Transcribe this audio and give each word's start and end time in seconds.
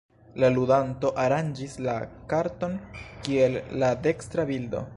La 0.43 0.47
ludanto 0.53 1.11
aranĝis 1.25 1.75
la 1.87 1.97
karton 2.31 2.73
kiel 3.27 3.59
en 3.61 3.77
la 3.85 3.91
dekstra 4.09 4.47
bildo. 4.53 4.83